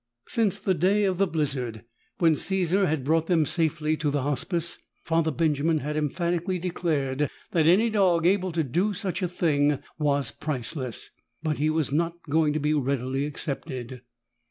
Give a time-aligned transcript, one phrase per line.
[0.27, 1.85] Since the day of the blizzard,
[2.17, 7.67] when Caesar had brought them safely to the Hospice, Father Benjamin had emphatically declared that
[7.67, 11.11] any dog able to do such a thing was priceless.
[11.43, 14.01] But he was not going to be readily accepted.